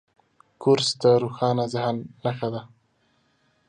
کورس 0.61 0.89
د 1.01 1.03
روښانه 1.21 1.65
ذهن 1.73 1.95
نښه 2.23 2.49
ده. 2.53 2.61